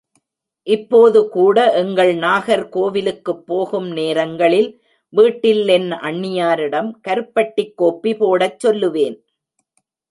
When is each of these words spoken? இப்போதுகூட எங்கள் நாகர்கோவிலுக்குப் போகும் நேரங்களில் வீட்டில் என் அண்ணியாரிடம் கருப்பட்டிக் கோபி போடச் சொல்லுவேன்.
இப்போதுகூட 0.67 1.57
எங்கள் 1.73 2.13
நாகர்கோவிலுக்குப் 2.15 3.43
போகும் 3.45 3.89
நேரங்களில் 3.91 4.69
வீட்டில் 5.13 5.63
என் 5.67 5.89
அண்ணியாரிடம் 6.01 6.91
கருப்பட்டிக் 7.01 7.77
கோபி 7.77 8.13
போடச் 8.15 8.67
சொல்லுவேன். 8.67 9.17